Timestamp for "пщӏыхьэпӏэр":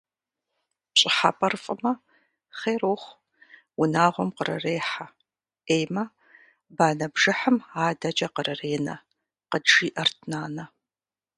0.93-1.53